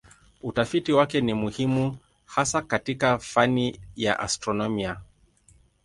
Utafiti 0.41 0.91
wake 0.93 1.21
ni 1.21 1.33
muhimu 1.33 1.97
hasa 2.25 2.61
katika 2.61 3.17
fani 3.17 3.79
ya 3.95 4.19
astronomia. 4.19 5.01